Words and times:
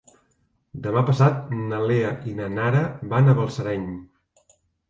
Demà 0.85 1.03
passat 1.09 1.51
na 1.59 1.83
Lea 1.91 2.09
i 2.31 2.35
na 2.41 2.49
Nara 2.57 2.83
van 3.15 3.29
a 3.35 3.39
Balsareny. 3.41 3.89